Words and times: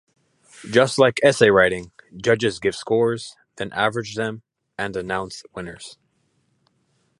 Just 0.71 0.97
like 0.97 1.19
Essay 1.21 1.51
Writing, 1.51 1.91
judges 2.17 2.59
give 2.59 2.73
scores, 2.75 3.35
then 3.57 3.71
average 3.71 4.15
them, 4.15 4.41
and 4.75 4.95
announce 4.97 5.43
winners. 5.53 5.99